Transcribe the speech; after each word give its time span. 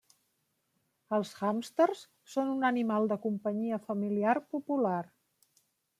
Els 1.17 1.33
hàmsters 1.49 2.01
són 2.37 2.49
un 2.55 2.65
animal 2.71 3.07
de 3.13 3.21
companyia 3.29 3.79
familiar 3.91 4.37
popular. 4.57 5.01